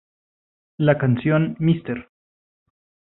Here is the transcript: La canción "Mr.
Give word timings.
La 0.79 0.97
canción 0.97 1.55
"Mr. 1.59 2.09